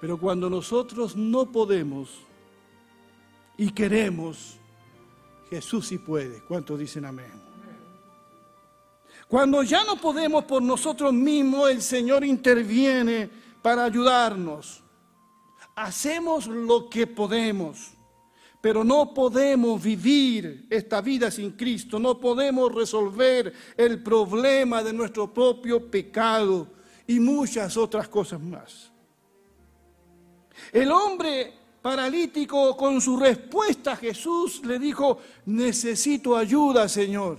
Pero 0.02 0.20
cuando 0.20 0.50
nosotros 0.50 1.16
no 1.16 1.52
podemos 1.52 2.10
y 3.60 3.70
queremos, 3.70 4.58
Jesús 5.50 5.88
sí 5.88 5.98
puede. 5.98 6.42
¿Cuántos 6.44 6.80
dicen 6.80 7.06
amén? 7.06 7.32
Cuando 9.28 9.62
ya 9.64 9.84
no 9.84 9.98
podemos 9.98 10.46
por 10.46 10.62
nosotros 10.62 11.12
mismos, 11.12 11.70
el 11.70 11.82
Señor 11.82 12.24
interviene 12.24 13.30
para 13.62 13.86
ayudarnos. 13.86 14.84
Hacemos 15.76 16.48
lo 16.48 16.90
que 16.90 17.08
podemos. 17.08 17.92
Pero 18.62 18.84
no 18.84 19.14
podemos 19.14 19.82
vivir 19.82 20.66
esta 20.70 21.00
vida 21.02 21.30
sin 21.30 21.52
Cristo, 21.52 22.00
no 22.00 22.20
podemos 22.20 22.74
resolver 22.74 23.54
el 23.78 24.02
problema 24.02 24.84
de 24.84 24.94
nuestro 24.94 25.32
propio 25.32 25.90
pecado 25.92 26.68
y 27.06 27.20
muchas 27.20 27.78
otras 27.78 28.08
cosas 28.08 28.42
más. 28.42 28.92
El 30.72 30.92
hombre 30.92 31.54
paralítico 31.88 32.76
con 32.76 33.00
su 33.00 33.16
respuesta 33.16 33.96
Jesús 33.96 34.62
le 34.66 34.78
dijo, 34.78 35.20
necesito 35.46 36.36
ayuda, 36.36 36.90
Señor. 36.90 37.38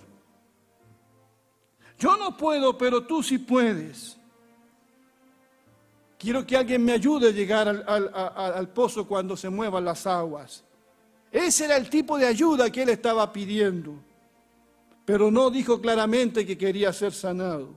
Yo 1.99 2.17
no 2.17 2.35
puedo, 2.35 2.79
pero 2.79 3.05
tú 3.05 3.23
sí 3.23 3.37
puedes. 3.37 4.17
Quiero 6.19 6.47
que 6.47 6.57
alguien 6.57 6.83
me 6.83 6.93
ayude 6.93 7.29
a 7.29 7.31
llegar 7.31 7.69
al, 7.69 8.11
al 8.15 8.69
pozo 8.71 9.07
cuando 9.07 9.37
se 9.37 9.51
muevan 9.51 9.85
las 9.85 10.07
aguas. 10.07 10.65
Ese 11.31 11.67
era 11.67 11.77
el 11.77 11.91
tipo 11.91 12.17
de 12.17 12.25
ayuda 12.25 12.73
que 12.73 12.85
él 12.85 12.89
estaba 12.89 13.31
pidiendo, 13.31 13.97
pero 15.05 15.31
no 15.31 15.51
dijo 15.51 15.79
claramente 15.79 16.47
que 16.47 16.57
quería 16.57 16.91
ser 16.95 17.13
sanado. 17.13 17.75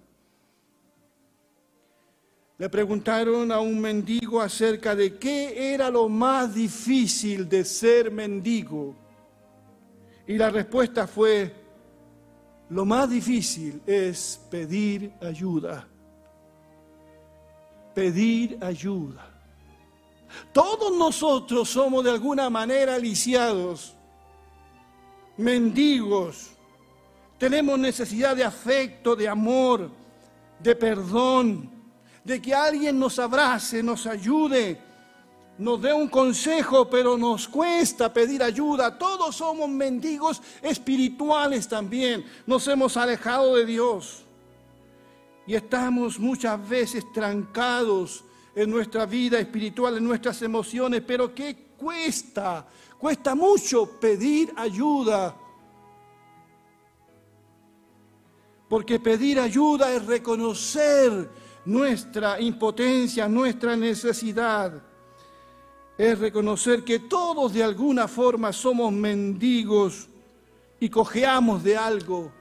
Le 2.62 2.69
preguntaron 2.69 3.52
a 3.52 3.60
un 3.60 3.82
mendigo 3.82 4.39
acerca 4.39 4.95
de 4.95 5.17
qué 5.17 5.74
era 5.74 5.89
lo 5.89 6.08
más 6.08 6.54
difícil 6.54 7.50
de 7.50 7.65
ser 7.65 8.12
mendigo. 8.12 8.93
Y 10.28 10.38
la 10.38 10.52
respuesta 10.52 11.08
fue, 11.08 11.52
lo 12.69 12.86
más 12.86 13.10
difícil 13.10 13.82
es 13.88 14.39
pedir 14.52 15.12
ayuda. 15.24 15.88
Pedir 17.95 18.60
ayuda. 18.62 19.28
Todos 20.54 20.95
nosotros 20.95 21.67
somos 21.67 22.04
de 22.04 22.12
alguna 22.12 22.47
manera 22.52 23.00
lisiados, 23.00 23.95
mendigos. 25.36 26.52
Tenemos 27.39 27.80
necesidad 27.80 28.36
de 28.36 28.43
afecto, 28.43 29.15
de 29.15 29.28
amor, 29.28 29.89
de 30.60 30.76
perdón, 30.76 31.81
de 32.24 32.42
que 32.42 32.54
alguien 32.54 33.00
nos 33.00 33.18
abrace, 33.20 33.82
nos 33.82 34.06
ayude, 34.06 34.80
nos 35.58 35.82
dé 35.82 35.94
un 35.94 36.08
consejo, 36.08 36.90
pero 36.90 37.18
nos 37.18 37.48
cuesta 37.48 38.12
pedir 38.14 38.42
ayuda. 38.42 38.98
Todos 38.98 39.36
somos 39.36 39.70
mendigos 39.70 40.42
espirituales 40.62 41.68
también. 41.68 42.26
Nos 42.48 42.68
hemos 42.68 42.98
alejado 42.98 43.56
de 43.56 43.66
Dios 43.66 44.24
y 45.46 45.56
estamos 45.56 46.20
muchas 46.20 46.68
veces 46.68 47.04
trancados 47.14 48.24
en 48.56 48.70
nuestra 48.70 49.06
vida 49.06 49.40
espiritual, 49.40 49.98
en 49.98 50.04
nuestras 50.04 50.42
emociones, 50.42 51.02
pero 51.06 51.34
¿qué 51.34 51.74
cuesta? 51.78 52.66
Cuesta 52.98 53.34
mucho 53.34 54.00
pedir 54.00 54.54
ayuda. 54.56 55.36
Porque 58.70 59.00
pedir 59.00 59.40
ayuda 59.40 59.92
es 59.94 60.06
reconocer 60.06 61.30
nuestra 61.65 62.39
impotencia, 62.39 63.28
nuestra 63.28 63.76
necesidad. 63.76 64.74
Es 65.97 66.19
reconocer 66.19 66.84
que 66.84 67.00
todos 67.00 67.54
de 67.54 67.63
alguna 67.63 68.08
forma 68.08 68.52
somos 68.52 68.91
mendigos 68.91 70.08
y 70.80 70.89
cojeamos 70.89 71.63
de 71.63 71.78
algo. 71.78 72.32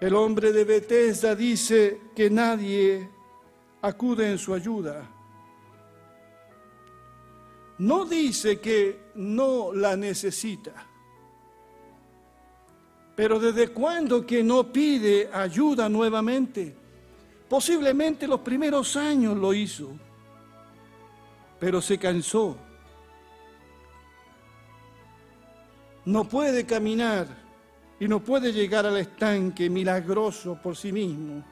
El 0.00 0.14
hombre 0.14 0.52
de 0.52 0.64
Bethesda 0.64 1.34
dice 1.34 2.00
que 2.16 2.30
nadie 2.30 3.10
acude 3.82 4.30
en 4.30 4.38
su 4.38 4.54
ayuda. 4.54 5.06
No 7.78 8.04
dice 8.06 8.60
que 8.60 9.10
no 9.14 9.72
la 9.74 9.96
necesita. 9.96 10.89
Pero 13.14 13.38
¿desde 13.38 13.68
cuándo 13.68 14.24
que 14.26 14.42
no 14.42 14.72
pide 14.72 15.28
ayuda 15.32 15.88
nuevamente? 15.88 16.74
Posiblemente 17.48 18.28
los 18.28 18.40
primeros 18.40 18.96
años 18.96 19.36
lo 19.36 19.52
hizo, 19.52 19.90
pero 21.58 21.82
se 21.82 21.98
cansó. 21.98 22.56
No 26.04 26.24
puede 26.24 26.64
caminar 26.64 27.26
y 27.98 28.08
no 28.08 28.20
puede 28.20 28.52
llegar 28.52 28.86
al 28.86 28.96
estanque 28.96 29.68
milagroso 29.68 30.58
por 30.62 30.76
sí 30.76 30.92
mismo. 30.92 31.44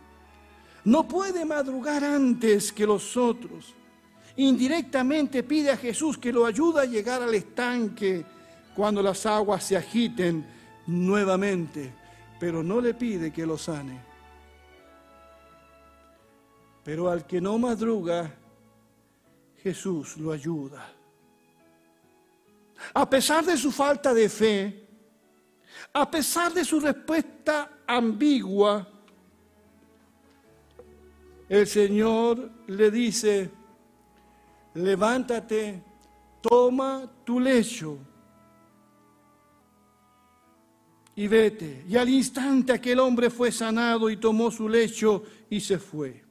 No 0.84 1.06
puede 1.06 1.44
madrugar 1.44 2.02
antes 2.04 2.72
que 2.72 2.86
los 2.86 3.16
otros. 3.16 3.74
Indirectamente 4.36 5.42
pide 5.42 5.72
a 5.72 5.76
Jesús 5.76 6.16
que 6.16 6.32
lo 6.32 6.46
ayude 6.46 6.80
a 6.80 6.84
llegar 6.84 7.22
al 7.22 7.34
estanque 7.34 8.24
cuando 8.74 9.02
las 9.02 9.26
aguas 9.26 9.64
se 9.64 9.76
agiten 9.76 10.57
nuevamente, 10.88 11.92
pero 12.40 12.62
no 12.62 12.80
le 12.80 12.94
pide 12.94 13.30
que 13.30 13.46
lo 13.46 13.58
sane. 13.58 14.00
Pero 16.82 17.10
al 17.10 17.26
que 17.26 17.40
no 17.40 17.58
madruga, 17.58 18.34
Jesús 19.62 20.16
lo 20.16 20.32
ayuda. 20.32 20.90
A 22.94 23.08
pesar 23.08 23.44
de 23.44 23.56
su 23.56 23.70
falta 23.70 24.14
de 24.14 24.28
fe, 24.28 24.88
a 25.92 26.10
pesar 26.10 26.54
de 26.54 26.64
su 26.64 26.80
respuesta 26.80 27.80
ambigua, 27.86 28.88
el 31.48 31.66
Señor 31.66 32.50
le 32.66 32.90
dice, 32.90 33.50
levántate, 34.74 35.82
toma 36.40 37.10
tu 37.24 37.40
lecho 37.40 37.98
y 41.18 41.26
vete. 41.26 41.82
Y 41.88 41.96
al 41.96 42.08
instante 42.08 42.72
aquel 42.72 43.00
hombre 43.00 43.28
fue 43.28 43.50
sanado 43.50 44.08
y 44.08 44.18
tomó 44.18 44.52
su 44.52 44.68
lecho 44.68 45.24
y 45.50 45.58
se 45.60 45.76
fue. 45.76 46.22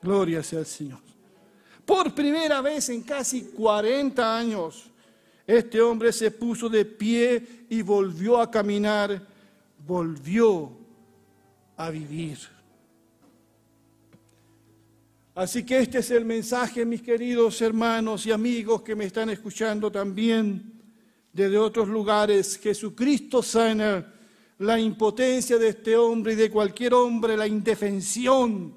Gloria 0.00 0.42
sea 0.42 0.60
al 0.60 0.66
Señor. 0.66 1.00
Por 1.84 2.14
primera 2.14 2.62
vez 2.62 2.88
en 2.88 3.02
casi 3.02 3.42
40 3.50 4.38
años, 4.38 4.90
este 5.46 5.82
hombre 5.82 6.10
se 6.10 6.30
puso 6.30 6.70
de 6.70 6.86
pie 6.86 7.66
y 7.68 7.82
volvió 7.82 8.40
a 8.40 8.50
caminar, 8.50 9.26
volvió 9.86 10.72
a 11.76 11.90
vivir. 11.90 12.38
Así 15.34 15.66
que 15.66 15.80
este 15.80 15.98
es 15.98 16.10
el 16.12 16.24
mensaje, 16.24 16.86
mis 16.86 17.02
queridos 17.02 17.60
hermanos 17.60 18.24
y 18.24 18.32
amigos 18.32 18.80
que 18.80 18.96
me 18.96 19.04
están 19.04 19.28
escuchando 19.28 19.92
también 19.92 20.77
desde 21.38 21.56
otros 21.56 21.88
lugares. 21.88 22.58
Jesucristo 22.60 23.42
sana 23.42 24.14
la 24.58 24.78
impotencia 24.78 25.56
de 25.56 25.68
este 25.68 25.96
hombre 25.96 26.32
y 26.32 26.36
de 26.36 26.50
cualquier 26.50 26.94
hombre, 26.94 27.36
la 27.36 27.46
indefensión, 27.46 28.74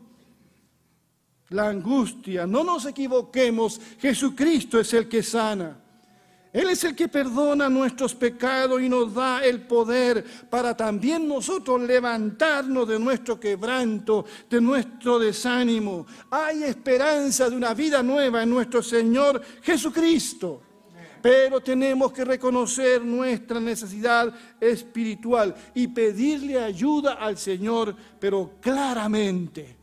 la 1.50 1.70
angustia. 1.70 2.46
No 2.46 2.64
nos 2.64 2.86
equivoquemos, 2.86 3.82
Jesucristo 4.00 4.80
es 4.80 4.94
el 4.94 5.10
que 5.10 5.24
sana. 5.24 5.78
Él 6.54 6.70
es 6.70 6.84
el 6.84 6.96
que 6.96 7.08
perdona 7.08 7.70
nuestros 7.70 8.14
pecados 8.14 8.82
y 8.82 8.90
nos 8.90 9.14
da 9.14 9.44
el 9.44 9.62
poder 9.62 10.24
para 10.50 10.76
también 10.76 11.26
nosotros 11.26 11.82
levantarnos 11.82 12.88
de 12.88 13.00
nuestro 13.00 13.40
quebranto, 13.40 14.26
de 14.50 14.60
nuestro 14.60 15.18
desánimo. 15.18 16.06
Hay 16.30 16.64
esperanza 16.64 17.50
de 17.50 17.56
una 17.56 17.74
vida 17.74 18.04
nueva 18.04 18.44
en 18.44 18.50
nuestro 18.50 18.84
Señor 18.84 19.42
Jesucristo. 19.62 20.62
Pero 21.22 21.62
tenemos 21.62 22.12
que 22.12 22.26
reconocer 22.26 23.04
nuestra 23.04 23.60
necesidad 23.60 24.34
espiritual 24.60 25.54
y 25.76 25.88
pedirle 25.88 26.60
ayuda 26.60 27.14
al 27.14 27.38
Señor, 27.38 27.96
pero 28.20 28.54
claramente, 28.60 29.78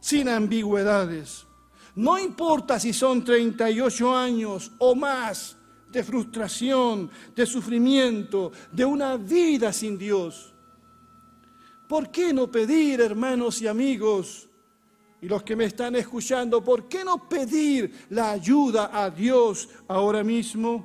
sin 0.00 0.28
ambigüedades. 0.28 1.46
No 1.94 2.18
importa 2.18 2.78
si 2.80 2.92
son 2.92 3.24
38 3.24 4.16
años 4.16 4.72
o 4.78 4.94
más 4.94 5.56
de 5.90 6.02
frustración, 6.02 7.10
de 7.36 7.44
sufrimiento, 7.44 8.50
de 8.72 8.84
una 8.84 9.16
vida 9.16 9.72
sin 9.72 9.98
Dios. 9.98 10.54
¿Por 11.86 12.10
qué 12.10 12.32
no 12.32 12.50
pedir, 12.50 13.02
hermanos 13.02 13.60
y 13.60 13.66
amigos, 13.66 14.48
y 15.22 15.28
los 15.28 15.44
que 15.44 15.54
me 15.54 15.66
están 15.66 15.94
escuchando, 15.94 16.64
por 16.64 16.88
qué 16.88 17.04
no 17.04 17.28
pedir 17.28 18.06
la 18.10 18.32
ayuda 18.32 18.90
a 18.92 19.08
Dios 19.08 19.68
ahora 19.86 20.24
mismo? 20.24 20.84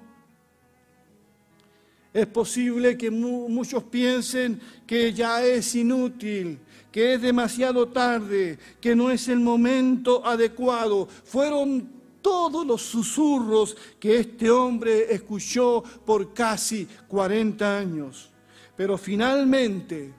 Es 2.14 2.28
posible 2.28 2.96
que 2.96 3.10
muchos 3.10 3.84
piensen 3.86 4.62
que 4.86 5.12
ya 5.12 5.44
es 5.44 5.74
inútil, 5.74 6.60
que 6.92 7.16
es 7.16 7.22
demasiado 7.22 7.88
tarde, 7.88 8.60
que 8.80 8.96
no 8.96 9.10
es 9.10 9.28
el 9.28 9.40
momento 9.40 10.24
adecuado. 10.24 11.08
Fueron 11.08 11.90
todos 12.22 12.66
los 12.66 12.84
susurros 12.84 13.76
que 14.00 14.20
este 14.20 14.52
hombre 14.52 15.12
escuchó 15.16 15.84
por 16.06 16.36
casi 16.36 16.88
40 17.08 17.80
años. 17.80 18.30
Pero 18.76 19.00
finalmente 19.00 20.14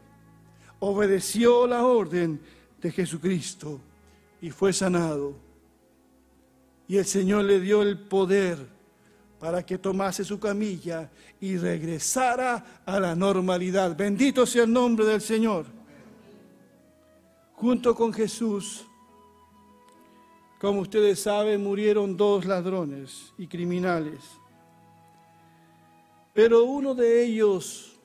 obedeció 0.81 1.69
la 1.69 1.85
orden 1.85 2.41
de 2.81 2.91
Jesucristo 2.91 3.81
y 4.41 4.51
fue 4.51 4.73
sanado. 4.73 5.35
Y 6.87 6.97
el 6.97 7.05
Señor 7.05 7.45
le 7.45 7.61
dio 7.61 7.83
el 7.83 7.99
poder 7.99 8.59
para 9.39 9.65
que 9.65 9.79
tomase 9.79 10.25
su 10.25 10.41
camilla 10.41 11.11
y 11.41 11.57
regresara 11.57 12.83
a 12.85 12.99
la 12.99 13.15
normalidad. 13.15 13.97
Bendito 13.97 14.47
sea 14.47 14.65
el 14.65 14.73
nombre 14.73 15.05
del 15.05 15.21
Señor 15.21 15.79
junto 17.61 17.95
con 17.95 18.13
Jesús, 18.13 18.85
como 20.61 20.81
ustedes 20.81 21.21
saben, 21.21 21.63
murieron 21.63 22.17
dos 22.17 22.45
ladrones 22.45 23.33
y 23.37 23.47
criminales. 23.47 24.21
Pero 26.33 26.65
uno 26.65 26.95
de 26.95 27.25
ellos 27.25 27.99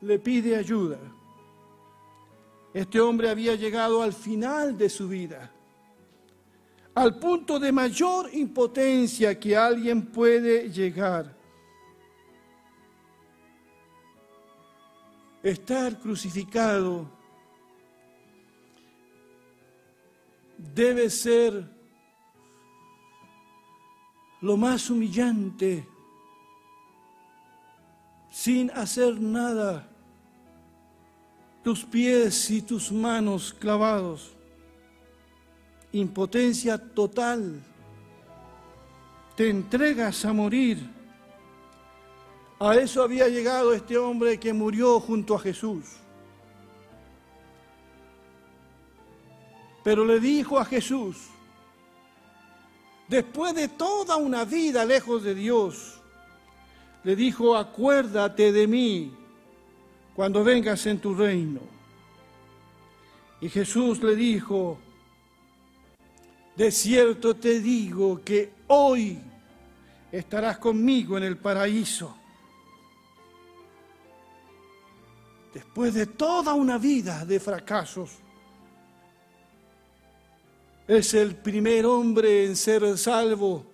le 0.00 0.18
pide 0.18 0.56
ayuda. 0.56 0.98
Este 2.72 3.00
hombre 3.00 3.28
había 3.28 3.54
llegado 3.56 4.02
al 4.02 4.12
final 4.12 4.78
de 4.78 4.88
su 4.88 5.08
vida, 5.08 5.50
al 6.94 7.18
punto 7.18 7.58
de 7.58 7.72
mayor 7.72 8.28
impotencia 8.34 9.38
que 9.38 9.56
alguien 9.56 10.02
puede 10.06 10.70
llegar. 10.70 11.34
Estar 15.42 15.98
crucificado 15.98 17.08
debe 20.56 21.10
ser 21.10 21.68
lo 24.40 24.56
más 24.56 24.90
humillante, 24.90 25.86
sin 28.30 28.70
hacer 28.72 29.20
nada, 29.20 29.88
tus 31.62 31.84
pies 31.84 32.50
y 32.50 32.60
tus 32.60 32.90
manos 32.90 33.52
clavados, 33.52 34.36
impotencia 35.92 36.78
total, 36.78 37.62
te 39.36 39.48
entregas 39.48 40.24
a 40.24 40.32
morir. 40.32 40.78
A 42.58 42.74
eso 42.76 43.02
había 43.02 43.28
llegado 43.28 43.72
este 43.72 43.98
hombre 43.98 44.38
que 44.38 44.52
murió 44.52 45.00
junto 45.00 45.34
a 45.34 45.38
Jesús. 45.38 45.84
Pero 49.82 50.04
le 50.04 50.20
dijo 50.20 50.58
a 50.58 50.64
Jesús, 50.64 51.16
después 53.08 53.54
de 53.54 53.68
toda 53.68 54.16
una 54.16 54.44
vida 54.44 54.84
lejos 54.84 55.24
de 55.24 55.34
Dios, 55.34 56.00
le 57.02 57.16
dijo, 57.16 57.56
acuérdate 57.56 58.52
de 58.52 58.66
mí 58.68 59.12
cuando 60.14 60.44
vengas 60.44 60.86
en 60.86 61.00
tu 61.00 61.14
reino. 61.14 61.60
Y 63.40 63.48
Jesús 63.48 64.00
le 64.02 64.14
dijo, 64.14 64.78
de 66.56 66.70
cierto 66.70 67.34
te 67.36 67.60
digo 67.60 68.20
que 68.22 68.52
hoy 68.68 69.18
estarás 70.10 70.58
conmigo 70.58 71.16
en 71.16 71.24
el 71.24 71.38
paraíso. 71.38 72.16
Después 75.54 75.94
de 75.94 76.06
toda 76.06 76.54
una 76.54 76.78
vida 76.78 77.24
de 77.24 77.38
fracasos, 77.38 78.10
es 80.86 81.14
el 81.14 81.36
primer 81.36 81.86
hombre 81.86 82.44
en 82.44 82.56
ser 82.56 82.98
salvo 82.98 83.66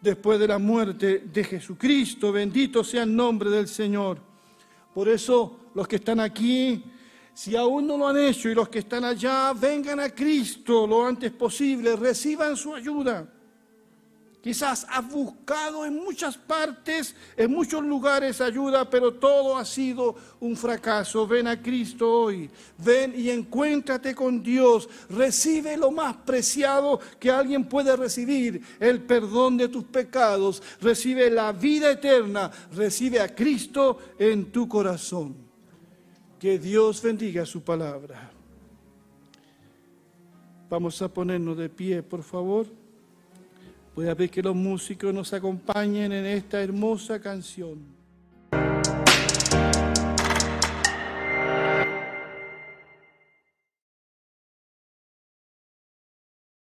después 0.00 0.38
de 0.38 0.48
la 0.48 0.58
muerte 0.58 1.20
de 1.20 1.44
Jesucristo. 1.44 2.32
Bendito 2.32 2.84
sea 2.84 3.02
el 3.02 3.14
nombre 3.14 3.50
del 3.50 3.68
Señor. 3.68 4.18
Por 4.94 5.08
eso 5.08 5.60
los 5.74 5.88
que 5.88 5.96
están 5.96 6.20
aquí, 6.20 6.84
si 7.34 7.56
aún 7.56 7.86
no 7.86 7.96
lo 7.96 8.08
han 8.08 8.18
hecho 8.18 8.48
y 8.48 8.54
los 8.54 8.68
que 8.68 8.80
están 8.80 9.04
allá, 9.04 9.52
vengan 9.52 10.00
a 10.00 10.10
Cristo 10.10 10.86
lo 10.86 11.06
antes 11.06 11.32
posible, 11.32 11.96
reciban 11.96 12.56
su 12.56 12.74
ayuda. 12.74 13.26
Quizás 14.42 14.84
has 14.90 15.08
buscado 15.08 15.86
en 15.86 15.94
muchas 15.94 16.36
partes, 16.36 17.14
en 17.36 17.52
muchos 17.52 17.84
lugares 17.84 18.40
ayuda, 18.40 18.90
pero 18.90 19.14
todo 19.14 19.56
ha 19.56 19.64
sido 19.64 20.16
un 20.40 20.56
fracaso. 20.56 21.28
Ven 21.28 21.46
a 21.46 21.62
Cristo 21.62 22.10
hoy, 22.10 22.50
ven 22.76 23.14
y 23.16 23.30
encuéntrate 23.30 24.16
con 24.16 24.42
Dios. 24.42 24.88
Recibe 25.08 25.76
lo 25.76 25.92
más 25.92 26.16
preciado 26.16 26.98
que 27.20 27.30
alguien 27.30 27.68
puede 27.68 27.94
recibir, 27.94 28.60
el 28.80 29.02
perdón 29.02 29.58
de 29.58 29.68
tus 29.68 29.84
pecados. 29.84 30.60
Recibe 30.80 31.30
la 31.30 31.52
vida 31.52 31.92
eterna, 31.92 32.50
recibe 32.72 33.20
a 33.20 33.32
Cristo 33.32 33.98
en 34.18 34.50
tu 34.50 34.68
corazón. 34.68 35.51
Que 36.42 36.58
Dios 36.58 37.00
bendiga 37.00 37.46
su 37.46 37.62
palabra. 37.62 38.28
Vamos 40.68 41.00
a 41.00 41.06
ponernos 41.06 41.56
de 41.56 41.68
pie, 41.68 42.02
por 42.02 42.24
favor. 42.24 42.66
Voy 43.94 44.08
a 44.08 44.16
pedir 44.16 44.30
que 44.30 44.42
los 44.42 44.56
músicos 44.56 45.14
nos 45.14 45.32
acompañen 45.32 46.10
en 46.10 46.26
esta 46.26 46.60
hermosa 46.60 47.20
canción. 47.20 47.78